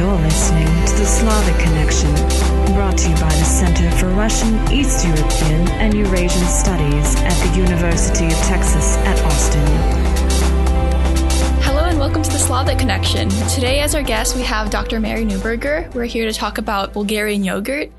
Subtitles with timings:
[0.00, 2.14] You're listening to the Slavic Connexion,
[2.72, 7.58] brought to you by the Center for Russian, East European, and Eurasian Studies at the
[7.58, 9.60] University of Texas at Austin.
[11.62, 13.28] Hello and welcome to the Slavic Connexion.
[13.50, 15.00] Today, as our guest, we have Dr.
[15.00, 15.94] Mary Neuburger.
[15.94, 17.92] We're here to talk about Bulgarian yogurt.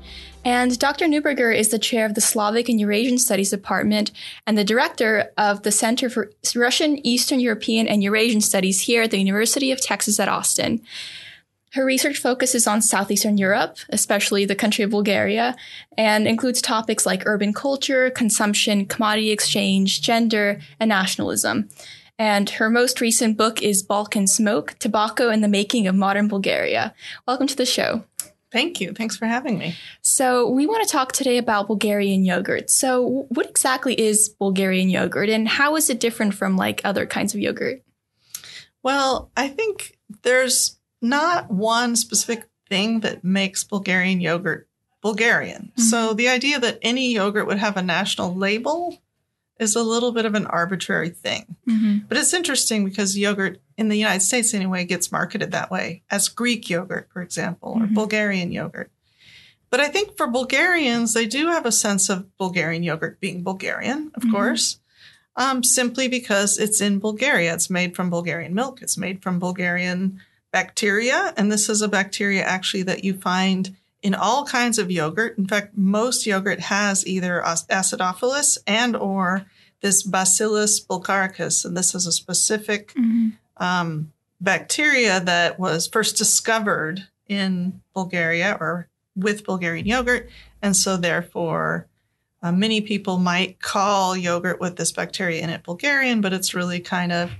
[0.44, 1.06] And Dr.
[1.06, 4.10] Neuburger is the chair of the Slavic and Eurasian Studies Department
[4.44, 9.12] and the director of the Center for Russian, Eastern European, and Eurasian Studies here at
[9.12, 10.82] the University of Texas at Austin.
[11.72, 15.56] Her research focuses on Southeastern Europe, especially the country of Bulgaria,
[15.96, 21.70] and includes topics like urban culture, consumption, commodity exchange, gender, and nationalism.
[22.18, 26.94] And her most recent book is Balkan Smoke Tobacco and the Making of Modern Bulgaria.
[27.26, 28.04] Welcome to the show.
[28.50, 28.92] Thank you.
[28.92, 29.74] Thanks for having me.
[30.02, 32.68] So, we want to talk today about Bulgarian yogurt.
[32.68, 37.32] So, what exactly is Bulgarian yogurt and how is it different from like other kinds
[37.32, 37.82] of yogurt?
[38.82, 44.68] Well, I think there's not one specific thing that makes Bulgarian yogurt
[45.02, 45.72] Bulgarian.
[45.72, 45.82] Mm-hmm.
[45.82, 48.98] So, the idea that any yogurt would have a national label
[49.58, 51.56] is a little bit of an arbitrary thing.
[51.68, 51.98] Mm-hmm.
[52.08, 56.28] But it's interesting because yogurt in the United States, anyway, gets marketed that way as
[56.28, 57.94] Greek yogurt, for example, or mm-hmm.
[57.94, 58.90] Bulgarian yogurt.
[59.70, 64.10] But I think for Bulgarians, they do have a sense of Bulgarian yogurt being Bulgarian,
[64.14, 64.32] of mm-hmm.
[64.32, 64.80] course,
[65.36, 67.54] um, simply because it's in Bulgaria.
[67.54, 70.20] It's made from Bulgarian milk, it's made from Bulgarian
[70.52, 71.34] bacteria.
[71.36, 75.38] And this is a bacteria actually that you find in all kinds of yogurt.
[75.38, 79.46] In fact, most yogurt has either acidophilus and or
[79.80, 83.30] this Bacillus bulgaricus, and this is a specific mm-hmm.
[83.56, 90.30] um, bacteria that was first discovered in Bulgaria or with Bulgarian yogurt,
[90.60, 91.86] and so therefore.
[92.44, 96.80] Uh, many people might call yogurt with this bacteria in it Bulgarian, but it's really
[96.80, 97.30] kind of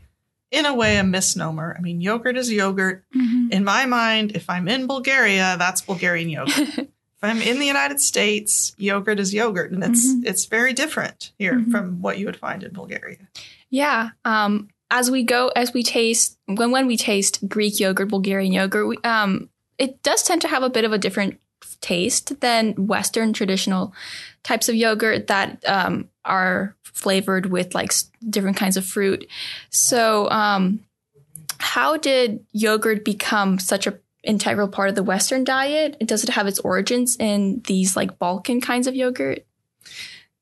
[0.53, 1.75] in a way a misnomer.
[1.77, 3.05] I mean, yogurt is yogurt.
[3.17, 3.50] Mm-hmm.
[3.50, 6.69] In my mind, if I'm in Bulgaria, that's Bulgarian yogurt.
[6.78, 6.89] if
[7.22, 10.27] I'm in the United States, yogurt is yogurt, and it's mm-hmm.
[10.27, 11.73] it's very different here mm-hmm.
[11.73, 13.27] from what you would find in Bulgaria.
[13.70, 14.11] Yeah.
[14.24, 18.86] Um, as we go, as we taste, when when we taste Greek yogurt, Bulgarian yogurt,
[18.86, 19.48] we, um,
[19.79, 21.40] it does tend to have a bit of a different
[21.80, 23.95] taste than Western traditional
[24.42, 27.92] types of yogurt that um, are flavored with like
[28.28, 29.27] different kinds of fruit.
[29.70, 30.80] So, um,
[31.58, 35.98] how did yogurt become such a integral part of the Western diet?
[36.06, 39.44] Does it have its origins in these like Balkan kinds of yogurt?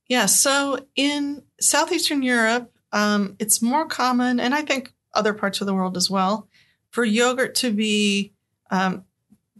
[0.08, 0.26] Yeah.
[0.26, 5.74] So in Southeastern Europe, um, it's more common, and I think other parts of the
[5.74, 6.48] world as well,
[6.90, 8.32] for yogurt to be
[8.70, 9.04] um,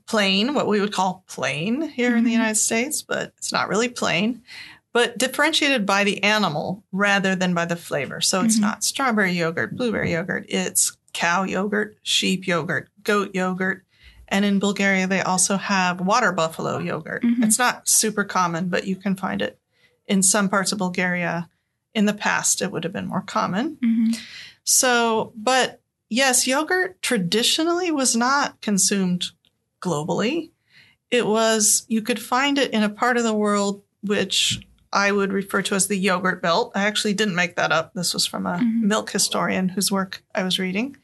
[0.06, 2.18] plain, what we would call plain here mm-hmm.
[2.18, 2.38] in the mm-hmm.
[2.38, 4.42] United States, but it's not really plain
[4.92, 8.20] but differentiated by the animal rather than by the flavor.
[8.20, 8.62] So it's mm-hmm.
[8.62, 13.84] not strawberry yogurt, blueberry yogurt, it's cow yogurt, sheep yogurt, goat yogurt.
[14.28, 17.22] And in Bulgaria, they also have water buffalo yogurt.
[17.22, 17.42] Mm-hmm.
[17.42, 19.58] It's not super common, but you can find it
[20.06, 21.48] in some parts of Bulgaria.
[21.94, 23.76] In the past, it would have been more common.
[23.84, 24.12] Mm-hmm.
[24.62, 29.26] So, but yes, yogurt traditionally was not consumed
[29.80, 30.50] globally.
[31.10, 34.60] It was, you could find it in a part of the world which
[34.92, 36.72] I would refer to as the yogurt belt.
[36.74, 37.94] I actually didn't make that up.
[37.94, 38.88] This was from a mm-hmm.
[38.88, 40.96] milk historian whose work I was reading.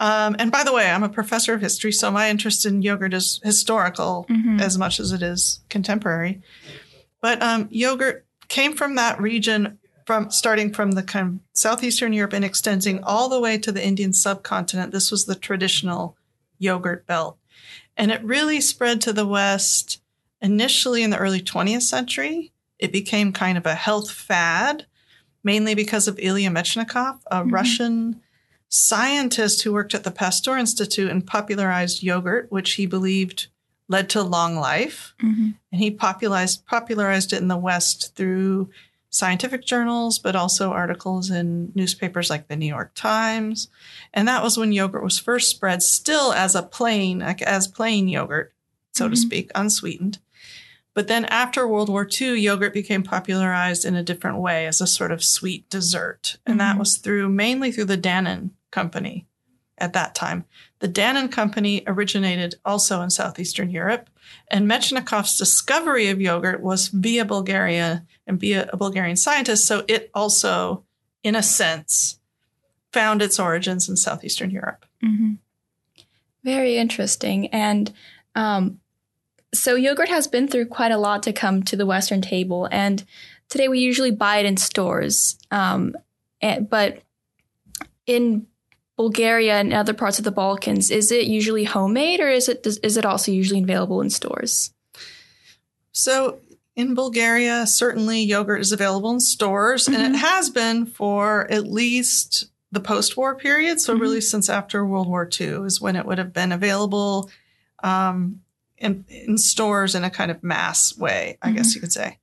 [0.00, 3.14] Um, and by the way, I'm a professor of history, so my interest in yogurt
[3.14, 4.60] is historical mm-hmm.
[4.60, 6.42] as much as it is contemporary.
[7.20, 12.32] But um, yogurt came from that region, from starting from the kind of southeastern Europe
[12.32, 14.92] and extending all the way to the Indian subcontinent.
[14.92, 16.16] This was the traditional
[16.58, 17.38] yogurt belt,
[17.96, 20.02] and it really spread to the west
[20.40, 22.51] initially in the early 20th century
[22.82, 24.86] it became kind of a health fad,
[25.44, 27.54] mainly because of Ilya Mechnikov, a mm-hmm.
[27.54, 28.20] Russian
[28.68, 33.46] scientist who worked at the Pasteur Institute and popularized yogurt, which he believed
[33.86, 35.14] led to long life.
[35.22, 35.50] Mm-hmm.
[35.70, 38.70] And he popularized popularized it in the West through
[39.10, 43.68] scientific journals, but also articles in newspapers like the New York Times.
[44.12, 48.08] And that was when yogurt was first spread, still as a plain, like as plain
[48.08, 48.52] yogurt,
[48.92, 49.14] so mm-hmm.
[49.14, 50.18] to speak, unsweetened.
[50.94, 54.86] But then after World War II, yogurt became popularized in a different way as a
[54.86, 56.36] sort of sweet dessert.
[56.44, 56.68] And mm-hmm.
[56.68, 59.26] that was through mainly through the Dannon Company
[59.78, 60.44] at that time.
[60.80, 64.10] The Dannon Company originated also in Southeastern Europe.
[64.48, 69.66] And Metchnikoff's discovery of yogurt was via Bulgaria and via a Bulgarian scientist.
[69.66, 70.84] So it also,
[71.22, 72.18] in a sense,
[72.92, 74.84] found its origins in Southeastern Europe.
[75.02, 75.34] Mm-hmm.
[76.44, 77.48] Very interesting.
[77.48, 77.92] And
[78.34, 78.80] um,
[79.54, 83.04] so yogurt has been through quite a lot to come to the Western table, and
[83.48, 85.38] today we usually buy it in stores.
[85.50, 85.94] Um,
[86.40, 87.02] and, but
[88.06, 88.46] in
[88.96, 92.96] Bulgaria and other parts of the Balkans, is it usually homemade or is it is
[92.96, 94.72] it also usually available in stores?
[95.92, 96.38] So
[96.74, 99.94] in Bulgaria, certainly yogurt is available in stores, mm-hmm.
[99.94, 100.26] and it mm-hmm.
[100.26, 103.80] has been for at least the post-war period.
[103.80, 104.02] So mm-hmm.
[104.02, 107.30] really, since after World War II is when it would have been available
[107.82, 108.40] um,
[108.82, 111.56] in, in, stores in a kind of mass way, I mm-hmm.
[111.56, 112.18] guess you could say.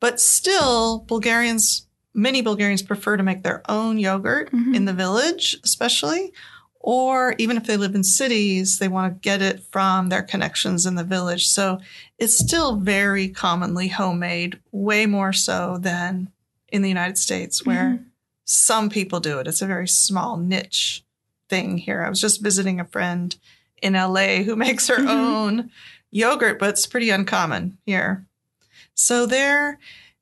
[0.00, 4.74] But still, Bulgarians many Bulgarians prefer to make their own yogurt mm-hmm.
[4.74, 6.32] in the village, especially.
[6.80, 10.86] Or even if they live in cities, they want to get it from their connections
[10.86, 11.46] in the village.
[11.46, 11.78] So
[12.18, 16.30] it's still very commonly homemade, way more so than
[16.68, 18.04] in the United States, where mm-hmm.
[18.44, 19.46] some people do it.
[19.46, 21.04] It's a very small niche
[21.48, 22.02] thing here.
[22.04, 23.34] I was just visiting a friend
[23.82, 25.08] in LA who makes her mm-hmm.
[25.08, 25.70] own
[26.10, 28.26] yogurt, but it's pretty uncommon here.
[28.94, 29.78] So there,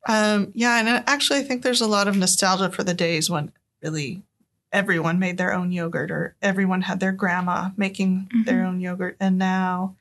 [0.08, 3.52] um, yeah, and actually, I think there's a lot of nostalgia for the days when
[3.82, 4.22] really
[4.72, 8.42] everyone made their own yogurt or everyone had their grandma making mm-hmm.
[8.42, 9.16] their own yogurt.
[9.18, 9.96] And now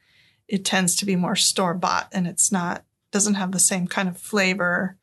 [0.47, 4.09] it tends to be more store bought and it's not, doesn't have the same kind
[4.09, 4.97] of flavor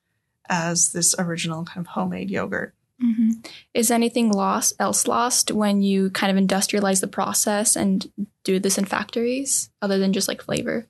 [0.48, 2.74] as this original kind of homemade yogurt.
[3.02, 3.30] Mm-hmm.
[3.74, 8.10] Is anything lost else lost when you kind of industrialize the process and
[8.44, 10.86] do this in factories other than just like flavor?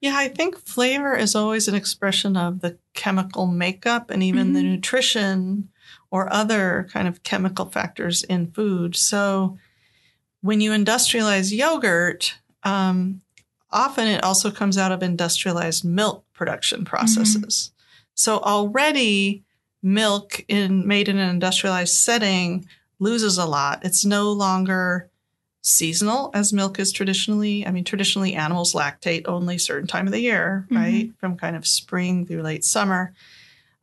[0.00, 4.54] Yeah, I think flavor is always an expression of the chemical makeup and even mm-hmm.
[4.54, 5.68] the nutrition
[6.10, 8.96] or other kind of chemical factors in food.
[8.96, 9.58] So
[10.42, 12.34] when you industrialize yogurt,
[12.64, 13.22] um,
[13.70, 17.70] often it also comes out of industrialized milk production processes.
[17.70, 18.08] Mm-hmm.
[18.14, 19.44] So already
[19.82, 22.66] milk in made in an industrialized setting
[22.98, 23.84] loses a lot.
[23.84, 25.10] It's no longer
[25.62, 27.66] seasonal as milk is traditionally.
[27.66, 30.76] I mean, traditionally animals lactate only certain time of the year, mm-hmm.
[30.76, 31.10] right?
[31.18, 33.12] From kind of spring through late summer.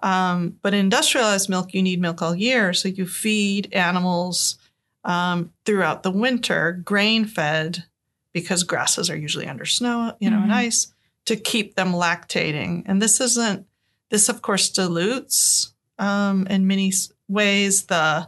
[0.02, 2.74] Um, but industrialized milk, you need milk all year.
[2.74, 4.58] So you feed animals
[5.04, 7.86] um, throughout the winter, grain fed,
[8.32, 10.46] because grasses are usually under snow, you know, mm-hmm.
[10.46, 10.94] and ice
[11.26, 12.84] to keep them lactating.
[12.86, 13.66] And this isn't,
[14.10, 16.92] this of course dilutes um, in many
[17.28, 18.28] ways the,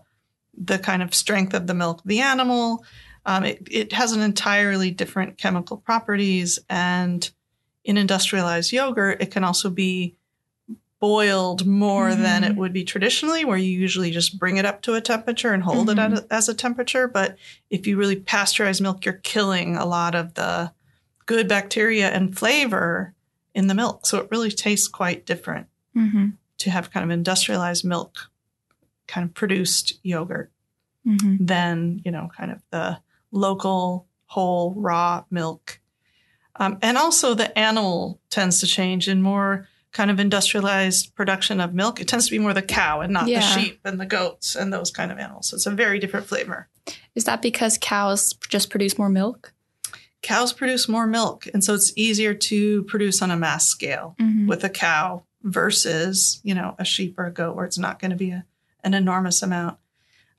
[0.56, 2.86] the kind of strength of the milk of the animal.
[3.26, 6.60] Um, it, it has an entirely different chemical properties.
[6.70, 7.30] And
[7.84, 10.16] in industrialized yogurt, it can also be
[11.00, 12.22] boiled more mm-hmm.
[12.22, 15.52] than it would be traditionally, where you usually just bring it up to a temperature
[15.52, 16.14] and hold mm-hmm.
[16.14, 17.08] it a, as a temperature.
[17.08, 17.38] But
[17.72, 20.72] if you really pasteurize milk, you're killing a lot of the
[21.26, 23.16] good bacteria and flavor
[23.56, 24.06] in the milk.
[24.06, 26.30] So it really tastes quite different mm-hmm.
[26.62, 28.30] To have kind of industrialized milk,
[29.08, 30.52] kind of produced yogurt,
[31.06, 31.44] mm-hmm.
[31.44, 33.00] than, you know, kind of the
[33.31, 35.80] local whole raw milk.
[36.56, 41.74] Um, and also the animal tends to change in more kind of industrialized production of
[41.74, 42.00] milk.
[42.00, 43.40] It tends to be more the cow and not yeah.
[43.40, 45.48] the sheep and the goats and those kind of animals.
[45.48, 46.69] So it's a very different flavor.
[47.16, 49.54] Is that because cows just produce more milk?
[50.22, 51.48] Cows produce more milk.
[51.54, 54.48] And so it's easier to produce on a mass scale mm-hmm.
[54.48, 58.12] with a cow versus, you know, a sheep or a goat where it's not going
[58.12, 58.46] to be a,
[58.84, 59.78] an enormous amount.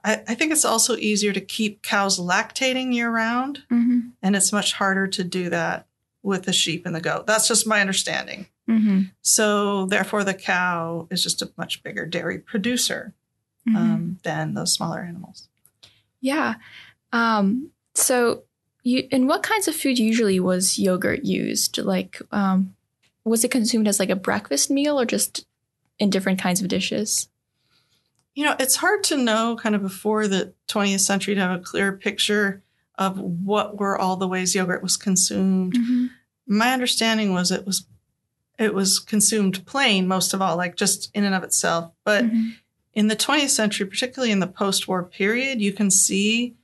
[0.05, 4.01] I, I, think it's also easier to keep cows lactating year round, mm-hmm.
[4.23, 5.87] and it's much harder to do that
[6.23, 7.27] with the sheep and the goat.
[7.27, 8.47] That's just my understanding.
[8.69, 9.03] Mm-hmm.
[9.23, 13.15] So, therefore, the cow is just a much bigger dairy producer
[13.69, 13.77] mm-hmm.
[13.77, 15.49] um, than those smaller animals.
[16.21, 16.55] Yeah.
[17.13, 18.45] Um, so,
[18.83, 21.79] you, in what kinds of food usually was yogurt used?
[21.79, 22.75] Like, um,
[23.25, 25.47] was it consumed as like a breakfast meal or just
[25.99, 27.29] in different kinds of dishes?
[28.35, 31.63] You know, it's hard to know kind of before the 20th century to have a
[31.63, 32.63] clear picture
[32.99, 35.75] of what were all the ways yogurt was consumed.
[35.75, 36.07] Mm-hmm.
[36.47, 37.87] My understanding was it was
[38.59, 41.93] it was consumed plain most of all, like just in and of itself.
[42.05, 42.51] But mm-hmm.
[42.95, 46.55] in the 20th century, particularly in the post-war period, you can see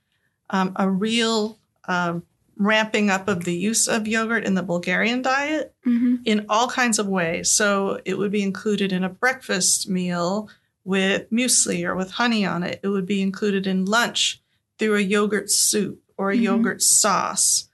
[0.51, 2.21] um, a real uh,
[2.59, 6.17] ramping up of the use of yogurt in the Bulgarian diet mm-hmm.
[6.25, 7.51] in all kinds of ways.
[7.51, 10.51] So it would be included in a breakfast meal
[10.85, 12.81] with muesli or with honey on it.
[12.83, 14.43] It would be included in lunch
[14.79, 16.45] through a yogurt soup or a mm-hmm.
[16.45, 17.69] yogurt sauce,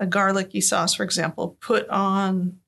[0.00, 2.58] a garlicky sauce, for example, put on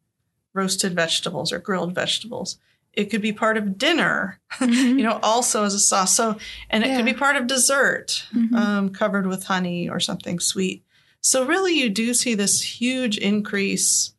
[0.53, 2.59] roasted vegetables or grilled vegetables.
[2.93, 4.99] It could be part of dinner, mm-hmm.
[4.99, 6.15] you know, also as a sauce.
[6.15, 6.37] So,
[6.69, 6.97] and it yeah.
[6.97, 8.55] could be part of dessert, mm-hmm.
[8.55, 10.84] um, covered with honey or something sweet.
[11.25, 14.13] So, really, you do see this huge increase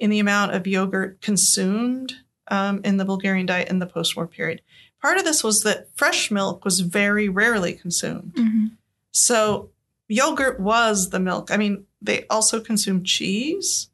[0.00, 2.14] in the amount of yogurt consumed
[2.48, 4.60] um, in the Bulgarian diet in the post war period.
[5.00, 8.34] Part of this was that fresh milk was very rarely consumed.
[8.34, 8.66] Mm-hmm.
[9.12, 9.70] So
[10.08, 11.52] yogurt was the milk.
[11.52, 13.88] I mean, they also consumed cheese,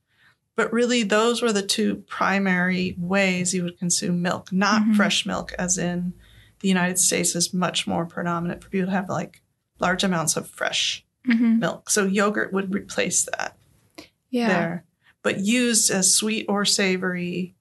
[0.57, 4.95] but really those were the two primary ways you would consume milk, not mm-hmm.
[4.95, 6.15] fresh milk, as in
[6.61, 9.43] the United States is much more predominant for people to have like
[9.81, 11.91] large amounts of fresh hmm milk.
[11.91, 13.57] So yogurt would replace that
[14.31, 14.49] Yeah.
[14.49, 14.85] there,
[15.23, 17.55] but used as sweet or savory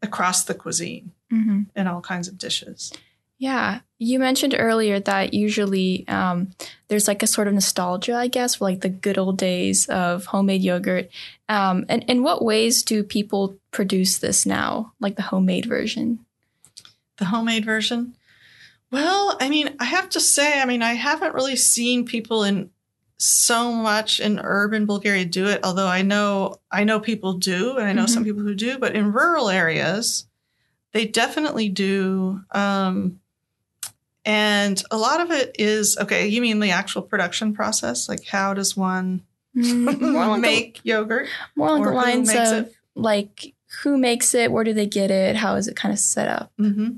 [0.00, 2.92] across the cuisine hmm in all kinds of dishes.
[3.38, 3.80] Yeah.
[3.98, 6.52] You mentioned earlier that usually um,
[6.86, 10.26] there's like a sort of nostalgia, I guess, for like the good old days of
[10.26, 11.10] homemade yogurt.
[11.48, 16.20] Um, and in what ways do people produce this now, like the homemade version?
[17.16, 18.14] The homemade version.
[18.92, 22.70] Well, I mean, I have to say, I mean, I haven't really seen people in
[23.22, 27.86] so much in urban Bulgaria do it, although I know I know people do, and
[27.86, 30.26] I know some people who do, but in rural areas,
[30.92, 32.42] they definitely do.
[32.50, 33.20] Um,
[34.24, 38.08] and a lot of it is okay, you mean the actual production process?
[38.08, 39.22] Like how does one
[39.56, 41.28] Mm, make yogurt?
[41.54, 42.74] more like the lines of it?
[42.94, 43.52] like
[43.82, 46.52] who makes it, where do they get it, how is it kind of set up?
[46.58, 46.96] Mm-hmm.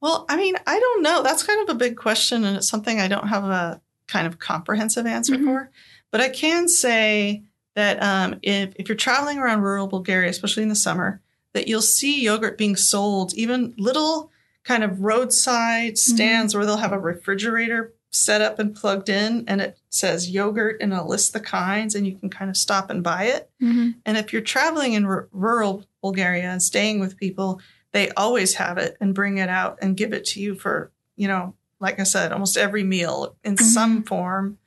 [0.00, 1.22] Well, I mean, I don't know.
[1.22, 4.38] That's kind of a big question, and it's something I don't have a kind of
[4.38, 5.44] comprehensive answer Mhm.
[5.44, 5.70] for.
[6.10, 7.42] But I can say
[7.74, 11.20] that um, if if you're traveling around rural Bulgaria, especially in the summer,
[11.52, 14.30] that you'll see yogurt being sold, even little
[14.64, 19.60] kind of roadside stands where they'll have a refrigerator set up and plugged in, and
[19.60, 23.02] it says yogurt, and it'll list the kinds, and you can kind of stop and
[23.02, 23.50] buy it.
[23.62, 23.90] Mm-hmm.
[24.06, 27.60] And if you're traveling in r- rural Bulgaria and staying with people,
[27.92, 31.28] they always have it and bring it out and give it to you for, you
[31.28, 33.60] know, like I said, almost every meal in Mhm.
[33.62, 34.58] some form.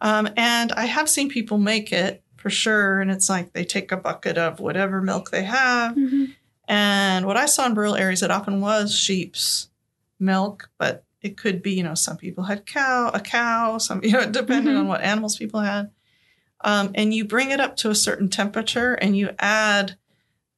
[0.00, 3.00] Um, and I have seen people make it for sure.
[3.00, 5.94] And it's like they take a bucket of whatever milk they have.
[5.96, 6.24] Mm-hmm.
[6.68, 9.68] And what I saw in rural areas, it often was sheep's
[10.18, 14.12] milk, but it could be, you know, some people had cow, a cow, some, you
[14.12, 14.80] know, depending Mhm.
[14.80, 15.90] on what animals people had.
[16.62, 19.96] Um, and you bring it up to a certain temperature and you add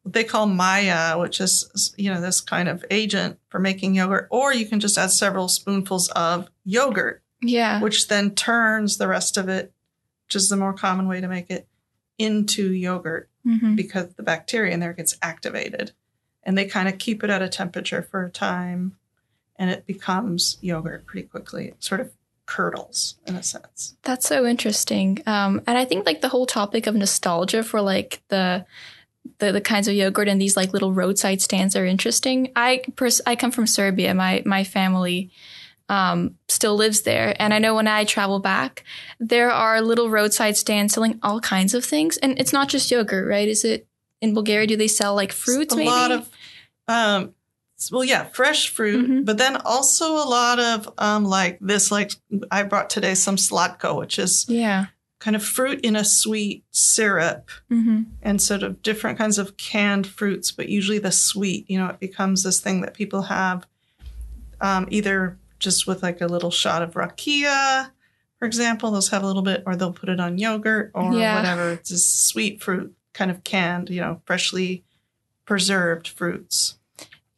[0.07, 4.55] they call maya, which is, you know, this kind of agent for making yogurt, or
[4.55, 7.81] you can just add several spoonfuls of yogurt, Yeah.
[7.81, 9.73] which then turns the rest of it,
[10.27, 11.67] which is the more common way to make it,
[12.19, 13.77] into yogurt Mm-hmm.
[13.77, 15.93] because the bacteria in there gets activated
[16.43, 18.97] and they kind of keep it at a temperature for a time
[19.55, 21.69] and it becomes yogurt pretty quickly.
[21.69, 22.11] It sort of
[22.47, 23.97] curdles in a sense.
[24.03, 25.23] That's so interesting.
[25.27, 28.67] Um, and I think like the whole topic of nostalgia for like the
[29.38, 32.50] the, the kinds of yogurt and these like little roadside stands are interesting.
[32.56, 34.14] I pers- I come from Serbia.
[34.14, 35.30] My my family
[35.88, 38.85] um, still lives there, and I know when I travel back,
[39.21, 43.28] there are little roadside stands selling all kinds of things, and it's not just yogurt,
[43.28, 43.49] right?
[43.49, 43.87] Is it
[44.21, 44.66] in Bulgaria?
[44.66, 45.73] Do they sell like fruits?
[45.75, 46.28] a maybe lot of,
[46.88, 47.35] um,
[47.92, 49.25] well, yeah, fresh fruit, Mhm.
[49.26, 52.11] but then also a lot of um, like this, like
[52.50, 54.87] I brought today some slatko, which is yeah.
[55.26, 57.50] Kind of fruit in a sweet syrup.
[57.68, 61.88] hmm and sort of different kinds of canned fruits, but usually the sweet, you know,
[61.88, 63.66] it becomes this thing that people have
[64.61, 67.90] um, either just with like a little shot of rakia,
[68.38, 71.35] for example, those have a little bit, or they'll put it on yogurt or Yeah.
[71.37, 71.71] whatever.
[71.73, 74.85] It's just sweet fruit, kind of canned, you know, freshly
[75.45, 76.78] preserved fruits.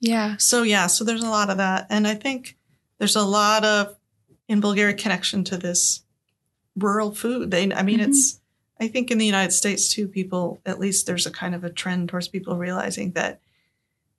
[0.00, 0.36] Yeah.
[0.38, 2.56] So yeah, so there's a lot of that, and I think
[2.98, 3.96] there's a lot of
[4.48, 6.02] in Bulgaria connection to this
[6.78, 7.50] rural food.
[7.50, 8.08] They, I mean, Mhm.
[8.08, 8.40] it's.
[8.80, 11.70] I think in the United States too, people at least there's a kind of a
[11.70, 13.40] trend towards people realizing that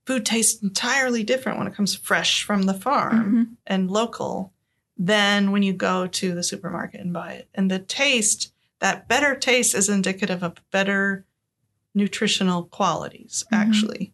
[0.05, 4.51] food tastes entirely different when it comes fresh from the farm hmm and local
[4.97, 7.47] than when you go to the supermarket and buy it.
[7.55, 11.25] And the taste, that better taste, is indicative of better
[11.95, 13.57] nutritional qualities, Mhm.
[13.57, 14.13] actually.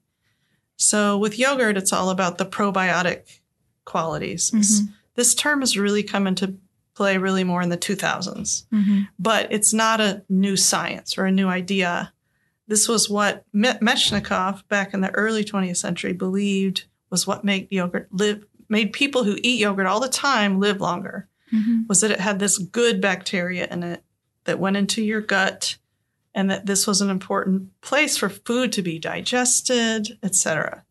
[0.77, 3.39] So with yogurt, it's all about the probiotic
[3.85, 4.51] qualities.
[4.51, 4.89] Mhm.
[5.15, 6.55] this term has really come into
[6.95, 11.31] play really more in the 2000s, hmm but it's not a new science or a
[11.31, 12.11] new idea.
[12.67, 13.79] This was what Me-
[14.69, 19.37] back in the early 20th century believed was what made yogurt live, made people who
[19.43, 23.67] eat yogurt all the time live longer hmm was that it had this good bacteria
[23.69, 24.03] in it
[24.45, 25.77] that went into your gut
[26.33, 30.83] and that this was an important place for food to be digested, etc.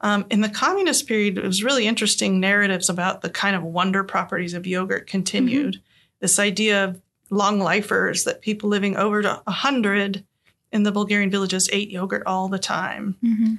[0.00, 4.04] Um, in the communist period, it was really interesting narratives about the kind of wonder
[4.04, 5.80] properties of yogurt continued.
[6.20, 7.00] This idea of
[7.30, 10.24] long lifers, that people living over to 100
[10.70, 13.16] in the Bulgarian villages ate yogurt all the time.
[13.20, 13.54] Hmm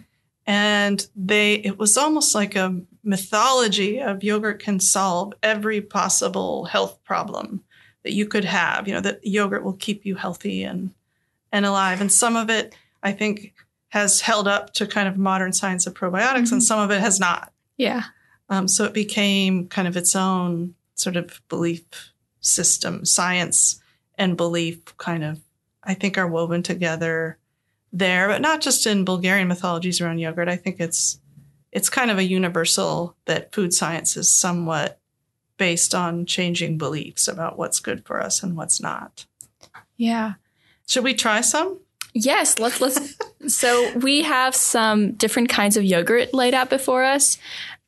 [0.50, 6.98] and they it was almost like a mythology of yogurt can solve every possible health
[7.04, 7.64] problem
[8.02, 10.92] that you could have you know that yogurt will keep you healthy and
[11.52, 12.02] and alive.
[12.02, 13.54] And some of it i think
[13.90, 16.64] has held up to kind of modern science of probiotics and Mhm.
[16.64, 18.04] some of it has not Yeah.
[18.50, 21.84] um, so it became kind of its own sort of belief
[22.42, 23.82] system science
[24.18, 25.40] and belief kind of
[25.84, 27.38] i think are woven together
[27.92, 31.20] there but not just in bulgarian mythologies around yogurt i think it's
[31.72, 35.00] it's kind of a universal that food science is somewhat
[35.58, 39.26] based on changing beliefs about what's good for us and what's not.
[39.98, 40.34] Yeah.
[40.88, 41.80] Should we try some?
[42.22, 43.16] Yes, let's let's.
[43.48, 47.38] so we have some different kinds of yogurt laid out before us.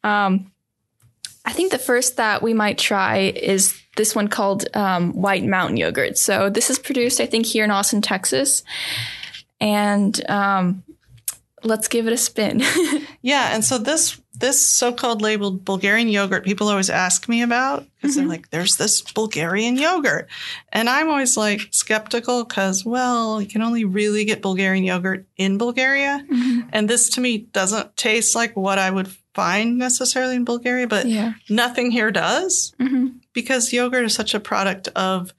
[0.04, 0.52] Um,
[1.44, 5.78] I think the first that we might try is this one called um, White Mountain
[5.78, 6.18] Yogurt.
[6.18, 8.64] So this is produced, I think, here in Austin, Texas,
[9.60, 10.84] and um,
[11.64, 12.64] let's give it a spin.
[13.24, 18.16] Yeah, and so this this so-called labeled Bulgarian yogurt, people always ask me about because
[18.16, 18.32] they're mm-hmm.
[18.32, 20.28] like, "There's this Bulgarian yogurt,"
[20.74, 25.58] and I'm always like skeptical because, well, you can only really get Bulgarian yogurt in
[25.58, 26.68] Bulgaria, mm-hmm.
[26.74, 31.06] and this to me doesn't taste like what I would find necessarily in Bulgaria, but
[31.06, 31.34] yeah.
[31.50, 32.74] nothing here does.
[32.78, 35.34] Hmm because yogurt is such a product of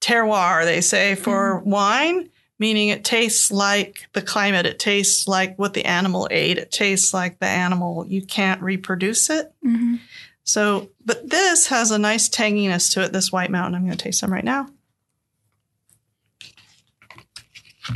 [0.00, 1.70] terroir, they say, for mm-hmm.
[1.70, 6.70] wine, meaning it tastes like the climate, it tastes like what the animal ate, it
[6.70, 8.06] tastes like the animal.
[8.06, 9.52] You can't reproduce it.
[9.62, 9.96] hmm
[10.44, 13.74] So, but this has a nice tanginess to it, this White Mountain.
[13.74, 14.68] I'm going to taste some right now.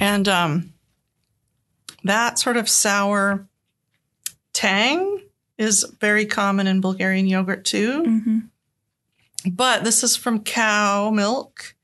[0.00, 0.72] And um,
[2.02, 3.46] that sort of sour
[4.52, 5.20] tang
[5.58, 8.38] is very common in Bulgarian yogurt too hmm
[9.46, 11.74] but this is from cow milk.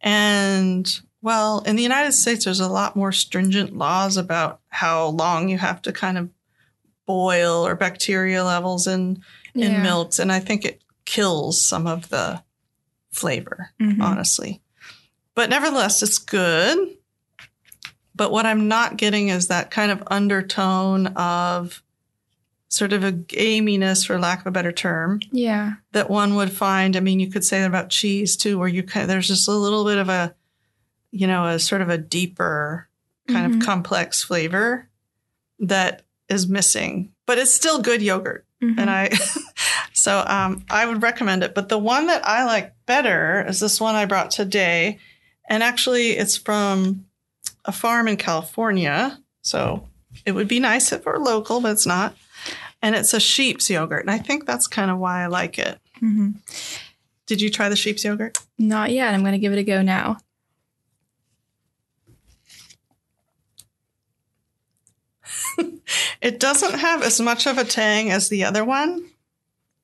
[0.00, 5.48] And well, in the United States, there's a lot more stringent laws about how long
[5.48, 6.28] you have to kind of
[7.06, 9.22] boil or bacteria levels in,
[9.54, 9.82] in Yeah.
[9.82, 10.18] milks.
[10.18, 12.42] And I think it kills some of the
[13.10, 14.00] flavor, Mhm.
[14.02, 14.60] honestly.
[15.34, 16.96] But nevertheless, it's good.
[18.14, 21.82] But what I'm not getting is that kind of undertone of
[22.68, 25.74] sort of a gaminess, for lack of a better term Yeah.
[25.92, 26.96] that one would find.
[26.96, 29.52] I mean, you could say that about cheese too, where you kind there's just a
[29.52, 30.34] little bit of a,
[31.12, 32.88] you know, a sort of a deeper
[33.28, 33.56] kind Mhm.
[33.60, 34.88] of complex flavor
[35.60, 38.44] that is missing, but it's still good yogurt.
[38.62, 38.78] Mhm.
[38.78, 39.10] And I,
[39.92, 41.54] so um, I would recommend it.
[41.54, 44.98] But the one that I like better is this one I brought today,
[45.48, 47.04] and actually it's from
[47.64, 49.18] a farm in California.
[49.42, 49.88] So
[50.24, 52.16] it would be nice if it were local, but it's not.
[52.80, 55.78] And it's a sheep's yogurt, and I think that's kind of why I like it.
[56.02, 56.30] Mm-hmm.
[57.26, 58.36] Did you try the sheep's yogurt?
[58.58, 59.14] Not yet.
[59.14, 60.18] I'm going to give it a go now.
[66.22, 69.08] It doesn't have as much of a tang as the other one.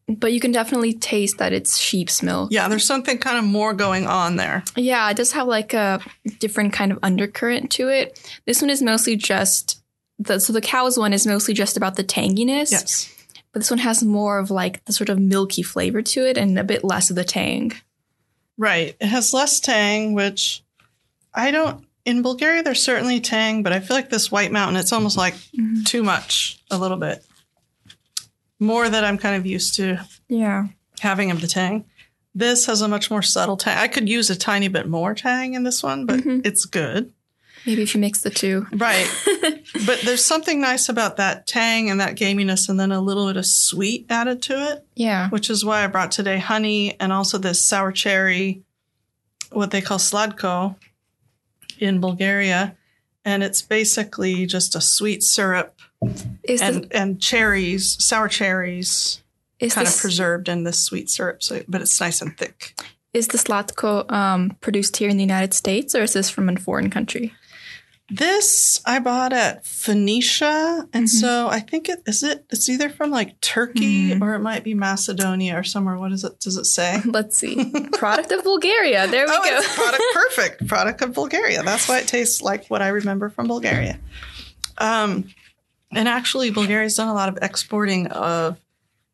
[0.08, 2.50] But you can definitely taste that it's sheep's milk.
[2.50, 4.62] Yeah, there's something kind of more going on there.
[4.74, 6.00] Yeah, it does have like a
[6.38, 8.18] different kind of undercurrent to it.
[8.46, 9.82] This one is mostly just
[10.18, 12.70] the so the cow's one is mostly just about the tanginess.
[12.70, 13.14] Yes.
[13.52, 16.58] But this one has more of like the sort of milky flavor to it and
[16.58, 17.72] a bit less of the tang.
[18.56, 18.96] Right.
[19.00, 20.62] It has less tang, which
[21.34, 21.84] I don't.
[22.08, 25.34] In Bulgaria, there's certainly tang, but I feel like this White Mountain, it's almost like
[25.84, 27.22] too much, a little bit.
[28.58, 30.68] More that I'm kind of used to Yeah.
[31.00, 31.84] having of the tang.
[32.34, 33.76] This has a much more subtle tang.
[33.76, 36.46] I could use a tiny bit more tang in this one, but Mhm.
[36.46, 37.12] it's good.
[37.66, 38.66] Maybe if you mix the two.
[38.72, 39.06] Right.
[39.84, 43.36] but there's something nice about that tang and that gaminess, and then a little bit
[43.36, 45.28] of sweet added to it, Yeah.
[45.28, 48.62] which is why I brought today honey and also this sour cherry,
[49.50, 50.76] what they call sladko
[51.80, 52.76] in Bulgaria.
[53.24, 55.80] And it's basically just a sweet syrup
[56.44, 59.22] Is and, the, and cherries, sour cherries,
[59.58, 61.42] is kind this, of preserved in this sweet syrup.
[61.42, 62.74] So, but it's nice and thick.
[63.12, 66.56] is the slatko um, produced here in the United States or is this from a
[66.56, 67.34] foreign country?
[68.10, 71.08] This I bought at Phoenicia, and Mhm.
[71.08, 72.46] so I think it is it.
[72.48, 74.22] It's either from like Turkey Mhm.
[74.22, 75.96] or it might be Macedonia or somewhere.
[75.96, 76.40] What is it?
[76.40, 77.02] Does it say?
[77.04, 77.70] Let's see.
[77.92, 79.06] Product of Bulgaria.
[79.08, 79.58] There we oh, go.
[79.58, 80.66] it's product perfect.
[80.68, 81.62] Product of Bulgaria.
[81.62, 83.98] That's why it tastes like what I remember from Bulgaria.
[84.78, 85.28] Um,
[85.92, 88.56] and actually, Bulgaria's done a lot of exporting of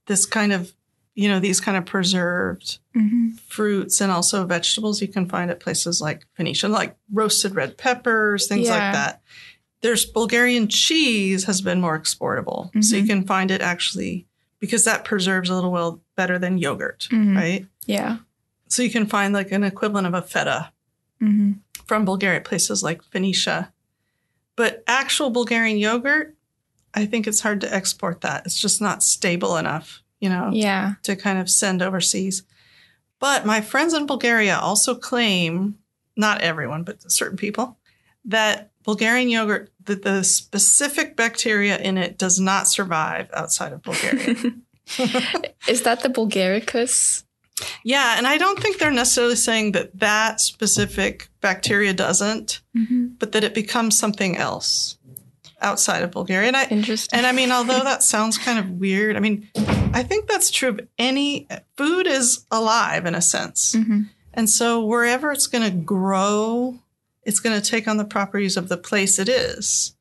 [0.07, 0.73] this kind of,
[1.15, 3.39] you know, these kind of preserved Mhm.
[3.49, 8.47] fruits and also vegetables you can find at places like Phoenicia, like roasted red peppers,
[8.49, 8.73] things Yeah.
[8.75, 9.23] like that.
[9.81, 12.71] There's Bulgarian cheese has been more exportable.
[12.83, 13.07] So you Mhm.
[13.09, 14.27] can find it actually
[14.61, 17.37] because that preserves a little well better than yogurt, Mhm.
[17.37, 17.67] right?
[17.87, 18.19] Yeah.
[18.69, 20.73] So you can find like an equivalent of a feta
[21.21, 21.53] hmm
[21.87, 23.71] from Bulgaria places like Phoenicia.
[24.57, 26.35] But actual Bulgarian yogurt,
[26.95, 28.47] I think it's hard to export that.
[28.47, 30.95] It's just not stable enough, you know, Yeah.
[31.07, 32.37] to kind of send overseas.
[33.21, 35.53] But my friends in Bulgaria also claim,
[36.17, 37.67] not everyone, but certain people,
[38.37, 38.57] that
[38.89, 44.35] Bulgarian yogurt, that the specific bacteria in it does not survive outside of Bulgaria.
[45.75, 47.25] Is that the Bulgaricus?
[47.95, 53.03] yeah, and I don't think they're necessarily saying that that specific bacteria doesn't, Mm-hmm.
[53.21, 54.97] but that it becomes something else
[55.65, 56.49] outside of Bulgaria.
[56.49, 57.17] And I, Interesting.
[57.17, 59.49] and I mean, although that sounds kind of weird, I mean,
[59.93, 63.75] I think that's true of any food is alive in a sense.
[63.75, 64.09] Mhm.
[64.35, 66.79] And so wherever it's going to grow,
[67.25, 69.95] it's going to take on the properties of the place it is.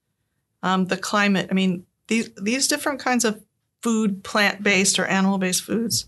[0.62, 3.41] Um, the climate, I mean, these, these different kinds of
[3.82, 6.06] food, plant based or animal based foods,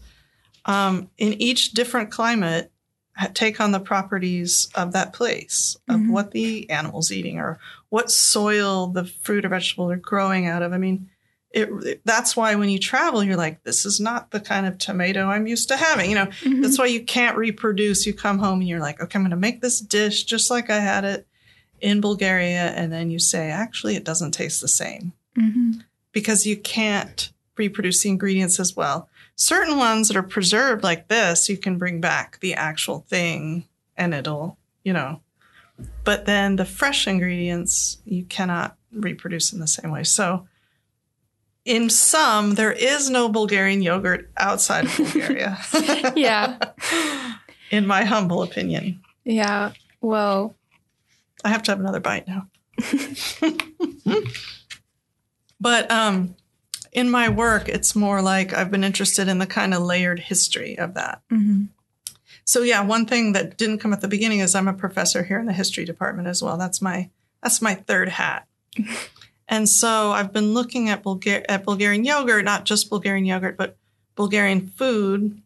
[0.66, 2.72] um, in each different climate,
[3.34, 6.10] take on the properties of that place, of Mhm.
[6.10, 7.60] what the animal's eating or
[7.96, 10.74] what soil the fruit or vegetable are growing out of.
[10.74, 11.10] I mean,
[11.52, 15.28] it, that's why when you travel, you're like, this is not the kind of tomato
[15.28, 16.10] I'm used to having.
[16.10, 16.62] You know, Mhm.
[16.62, 18.06] that's why you can't reproduce.
[18.06, 20.70] You come home and you're like, okay, I'm going to make this dish just like
[20.70, 21.26] I had it
[21.80, 22.66] in Bulgaria.
[22.80, 25.82] And then you say, actually, it doesn't taste the same Mhm.
[26.12, 29.08] because you can't reproduce the ingredients as well.
[29.38, 33.64] Certain ones that are preserved like this, you can bring back the actual thing
[33.96, 35.22] and it'll, you know,
[36.04, 40.04] but then the fresh ingredients you cannot reproduce in the same way.
[40.04, 40.48] So,
[41.66, 45.58] in some, there is no Bulgarian yogurt outside of Bulgaria.
[46.16, 46.58] Yeah.
[47.72, 49.02] In my humble opinion.
[49.24, 49.72] Yeah.
[50.00, 50.56] Well,
[51.44, 52.48] I have to have another bite now.
[55.60, 56.36] but um,
[56.92, 60.78] in my work, it's more like I've been interested in the kind of layered history
[60.78, 61.22] of that.
[61.32, 61.70] mhm.
[62.46, 65.40] So yeah, one thing that didn't come at the beginning is I'm a professor here
[65.40, 66.58] in the history department as well.
[66.58, 67.10] That's my
[67.42, 68.48] that's my third hat.
[69.48, 73.78] and so I've been looking at Bulgar- at Bulgarian yogurt, not just Bulgarian yogurt, but
[74.16, 75.42] Bulgarian food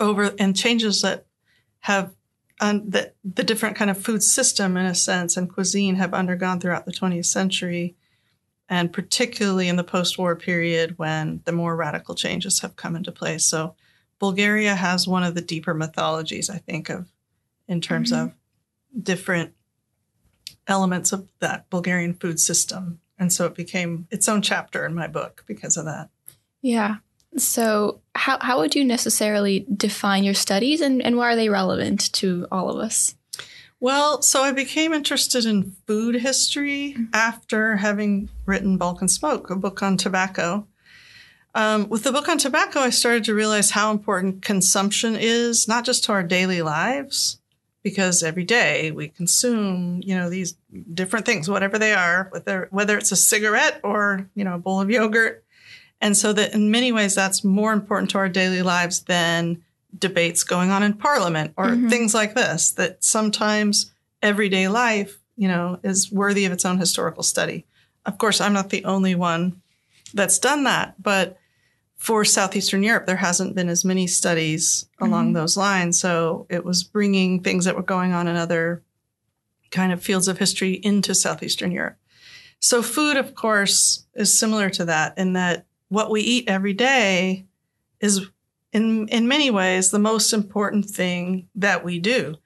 [0.00, 1.26] over and changes that
[1.80, 2.12] have
[2.60, 6.58] um, that the different kind of food system in a sense and cuisine have undergone
[6.58, 7.94] throughout the 20th century
[8.68, 13.44] and particularly in the post-war period when the more radical changes have come into place.
[13.46, 13.76] So
[14.18, 17.06] Bulgaria has one of the deeper mythologies, I think, of
[17.68, 18.22] in terms Mhm.
[18.24, 18.32] of
[19.04, 19.52] different
[20.66, 23.00] elements of that Bulgarian food system.
[23.18, 26.08] And so it became its own chapter in my book because of that.
[26.62, 26.96] yeah.
[27.36, 32.10] So, how how would you necessarily define your studies, and and why are they relevant
[32.14, 33.14] to all of us?
[33.80, 39.82] Well, so I became interested in food history after having written Balkan Smoke, a book
[39.82, 40.66] on tobacco.
[41.54, 45.84] Um, with the book on tobacco, I started to realize how important consumption is, not
[45.84, 47.40] just to our daily lives,
[47.82, 50.54] because every day we consume, you know, these
[50.92, 54.80] different things, whatever they are, whether whether it's a cigarette or you know a bowl
[54.80, 55.42] of yogurt,
[56.00, 59.62] and so that in many ways that's more important to our daily lives than
[59.98, 61.88] debates going on in parliament or Mhm.
[61.88, 62.72] things like this.
[62.72, 63.90] That sometimes
[64.22, 67.64] everyday life, you know, is worthy of its own historical study.
[68.04, 69.62] Of course, I'm not the only one
[70.18, 71.38] that's done that, but
[71.96, 75.34] for Southeastern Europe, there hasn't been as many studies along Mhm.
[75.34, 75.98] those lines.
[75.98, 78.82] So it was bringing things that were going on in other
[79.70, 81.96] kind of fields of history into Southeastern Europe.
[82.60, 87.46] So food, of course, is similar to that in that what we eat every day
[88.00, 88.26] is
[88.72, 92.36] in in many ways the most important thing that we do.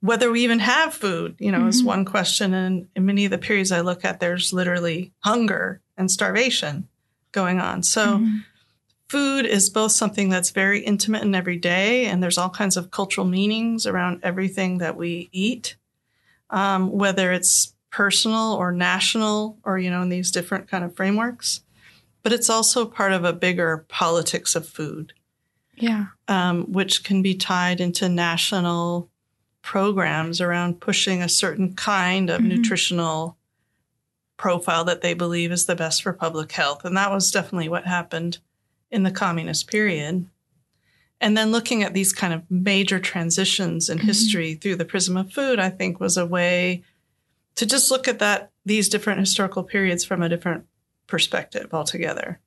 [0.00, 1.86] Whether we even have food, you know, is Mhm.
[1.86, 2.54] one question.
[2.54, 6.88] And in many of the periods I look at, there's literally hunger and starvation
[7.36, 7.82] going on.
[7.82, 8.44] So Mhm.
[9.08, 13.26] food is both something that's very intimate and everyday, and there's all kinds of cultural
[13.26, 15.76] meanings around everything that we eat,
[16.50, 21.60] um, whether it's personal or national or you know in these different kind of frameworks.
[22.22, 25.12] But it's also part of a bigger politics of food,
[25.76, 26.06] yeah.
[26.26, 29.08] um, which can be tied into national
[29.62, 32.48] programs around pushing a certain kind of Mhm.
[32.48, 33.35] nutritional
[34.36, 36.84] profile that they believe is the best for public health.
[36.84, 38.38] And that was definitely what happened
[38.90, 40.26] in the communist period.
[41.20, 44.02] And then looking at these kind of major transitions in Mhm.
[44.02, 46.82] history through the prism of food, I think was a way
[47.54, 50.66] to just look at that these different historical periods from a different
[51.06, 52.40] perspective altogether.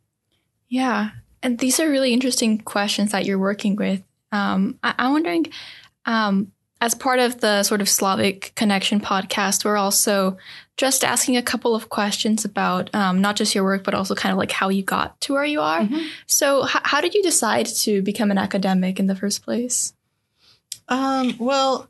[0.67, 1.11] Yeah.
[1.41, 4.03] And these are really interesting questions that you're working with.
[4.31, 5.47] Um, I- I'm wondering,
[6.05, 10.37] um, as part of the sort of Slavic Connexion podcast, we're also
[10.77, 14.31] just asking a couple of questions about um, not just your work, but also kind
[14.31, 15.87] of like how you got to where you are.
[16.25, 19.93] So, h- how did you decide to become an academic in the first place?
[20.87, 21.89] Um, well,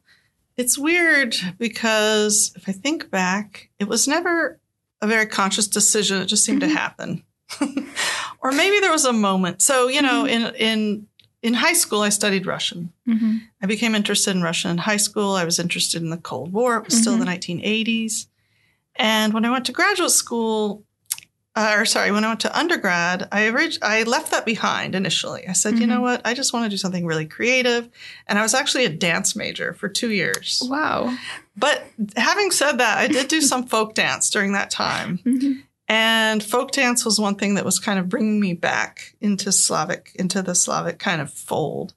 [0.58, 4.60] it's weird because if I think back, it was never
[5.02, 6.22] a very conscious decision.
[6.22, 6.68] It just seemed Mhm.
[6.68, 7.24] to happen.
[8.42, 9.62] or maybe there was a moment.
[9.62, 11.08] So, you know, in in
[11.42, 12.92] in high school I studied Russian.
[13.08, 13.38] Mm-hmm.
[13.62, 15.34] I became interested in Russian in high school.
[15.36, 16.78] I was interested in the Cold War.
[16.78, 18.28] It was still the 1980s.
[18.96, 20.84] And when I went to graduate school,
[21.56, 25.48] uh, or sorry, when I went to undergrad, I, orig- I left that behind initially.
[25.48, 26.22] I said, you know what?
[26.26, 27.90] I just want to do something really creative.
[28.28, 30.62] And I was actually a dance major for two years.
[30.70, 31.18] Wow.
[31.58, 31.84] But
[32.16, 35.20] having said that, I did do some folk dance during that time.
[35.26, 35.64] Mhm.
[35.90, 40.12] And folk dance was one thing that was kind of bringing me back into Slavic,
[40.16, 41.96] into the Slavic kind of fold.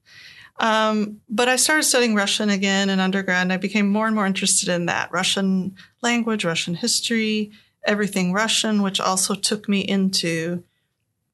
[0.57, 4.27] Um, but I started studying Russian again in undergrad, and I became more and more
[4.27, 7.53] interested in that Russian language, Russian history,
[7.85, 10.65] everything Russian, which also took me into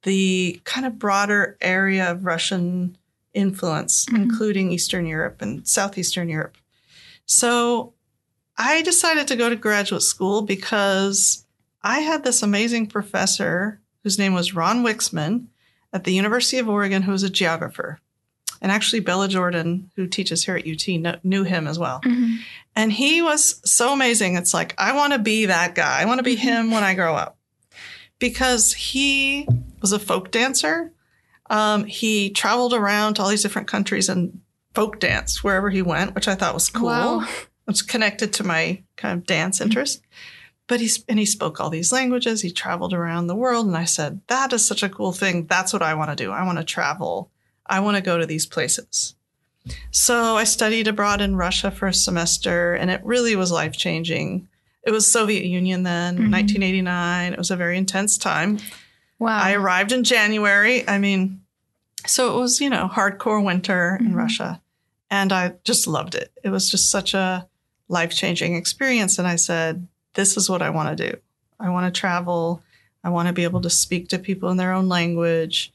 [0.03, 2.97] the kind of broader area of Russian
[3.35, 4.17] influence, mm-hmm.
[4.17, 6.57] including Eastern Europe and Southeastern Europe.
[7.27, 7.93] So
[8.57, 11.45] I decided to go to graduate school because
[11.89, 15.47] I had this amazing professor whose name was Ron Wixman
[15.91, 17.99] at the University of Oregon, who was a geographer.
[18.61, 22.03] And actually, Bella Jordan, who teaches here at UT, knew him as well.
[22.05, 22.37] Mm-hmm.
[22.77, 24.37] And he was so amazing.
[24.37, 26.03] It's like, I want to be that guy.
[26.03, 26.47] I want to be mm-hmm.
[26.47, 27.39] him when I grow up
[28.19, 29.49] because he
[29.81, 30.93] was a folk dancer.
[31.49, 34.43] Um, he traveled around to all these different countries and
[34.75, 36.89] folk danced wherever he went, which I thought was cool.
[36.89, 37.29] Wow.
[37.67, 40.03] It's connected to my kind of dance interest.
[40.69, 42.43] But he's and he spoke all these languages.
[42.43, 45.47] He traveled around the world, and I said, "That is such a cool thing.
[45.47, 46.31] That's what I want to do.
[46.31, 47.31] I want to travel.
[47.67, 49.15] I want to go to these places."
[49.91, 54.49] So I studied abroad in Russia for a semester, and it really was life changing.
[54.83, 56.33] It was Soviet Union then, mm-hmm.
[56.33, 57.33] 1989.
[57.33, 58.59] It was a very intense time.
[59.19, 59.39] Wow.
[59.39, 60.89] I arrived in January.
[60.89, 61.43] I mean,
[62.07, 64.13] so it was, you know, hardcore winter mm-hmm.
[64.13, 64.63] in Russia.
[65.11, 66.33] And I just loved it.
[66.45, 67.49] It was just such a
[67.89, 69.19] life changing experience.
[69.19, 69.87] And I said,
[70.19, 71.17] this is what I want to do.
[71.61, 72.61] I want to travel.
[73.05, 75.73] I want to be able to speak to people in their own language.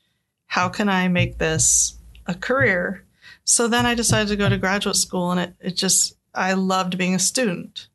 [0.48, 3.06] How can I make this a career?
[3.46, 6.98] So then I decided to go to graduate school and it, it just, I loved
[6.98, 7.88] being a student.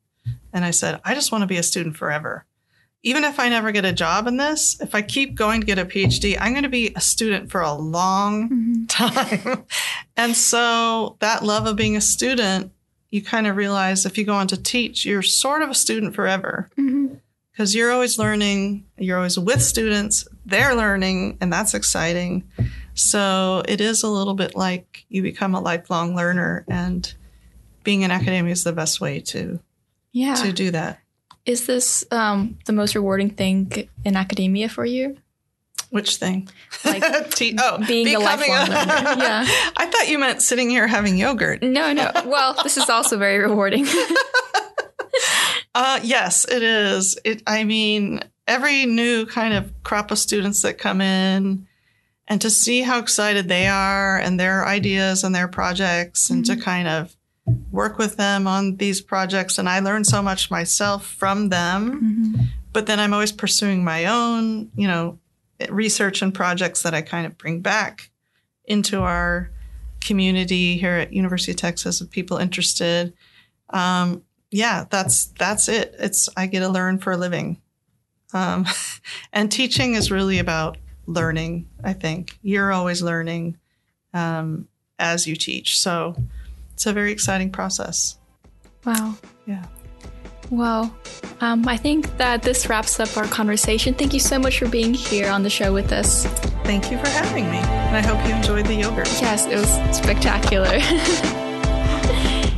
[0.50, 2.46] And I said, I just want to be a student forever.
[3.02, 5.78] Even if I never get a job in this, if I keep going to get
[5.78, 8.84] a PhD, I'm going to be a student for a long mm-hmm.
[8.86, 9.66] time.
[10.16, 12.72] and so that love of being a student,
[13.10, 16.14] you kind of realize if you go on to teach, you're sort of a student
[16.14, 16.68] forever.
[16.76, 17.78] Because mm-hmm.
[17.78, 22.44] you're always learning, you're always with students, they're learning, and that's exciting.
[22.94, 27.12] So it is a little bit like you become a lifelong learner, and
[27.84, 29.60] being in academia is the best way to
[30.12, 30.34] yeah.
[30.34, 31.00] to do that.
[31.46, 35.16] Is this um, the most rewarding thing in academia for you?
[35.90, 36.48] Which thing?
[36.84, 39.14] Like T- oh, being a lifelong a- learner.
[39.22, 39.46] Yeah.
[39.76, 41.62] I thought you meant sitting here having yogurt.
[41.62, 42.10] No, no.
[42.26, 43.86] Well, this is also very rewarding.
[45.74, 47.18] uh, yes, it is.
[47.24, 47.42] It.
[47.46, 51.66] I mean, every new kind of crop of students that come in,
[52.26, 56.58] and to see how excited they are and their ideas and their projects, and mm-hmm.
[56.58, 57.16] to kind of
[57.70, 62.34] work with them on these projects and I learn so much myself from them.
[62.34, 62.44] Mm-hmm.
[62.72, 65.18] But then I'm always pursuing my own, you know,
[65.68, 68.10] research and projects that I kind of bring back
[68.64, 69.50] into our
[70.00, 73.12] community here at University of Texas of people interested.
[73.70, 75.94] Um, yeah, that's that's it.
[75.98, 77.60] It's I get to learn for a living,
[78.32, 78.66] um,
[79.32, 81.68] and teaching is really about learning.
[81.82, 83.58] I think you're always learning
[84.14, 84.68] um,
[84.98, 85.78] as you teach.
[85.80, 86.16] So
[86.72, 88.18] it's a very exciting process.
[88.84, 89.16] Wow.
[89.46, 89.64] Yeah.
[90.50, 90.94] Well,
[91.40, 93.94] um, I think that this wraps up our conversation.
[93.94, 96.26] Thank you so much for being here on the show with us.
[96.64, 97.58] Thank you for having me.
[97.58, 99.08] And I hope you enjoyed the yogurt.
[99.20, 100.80] Yes, it was spectacular.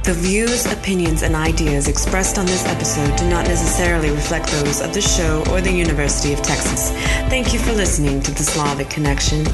[0.02, 4.94] The views, opinions, and ideas expressed on this episode do not necessarily reflect those of
[4.94, 6.90] the show or the University of Texas.
[7.28, 9.44] Thank you for listening to The Slavic Connexion.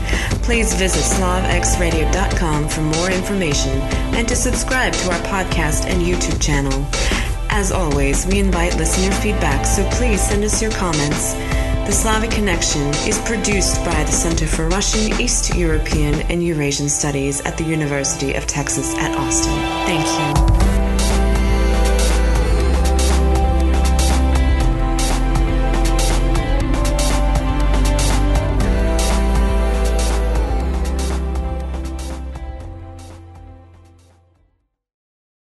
[0.46, 3.72] Please visit slavxradio.com for more information
[4.16, 6.86] and to subscribe to our podcast and YouTube channel.
[7.58, 11.32] As always, we invite listener feedback, so please send us your comments.
[11.32, 17.40] The Slavic Connexion is produced by the Center for Russian, East European, and Eurasian Studies
[17.46, 19.54] at the University of Texas at Austin.
[19.86, 20.75] Thank you.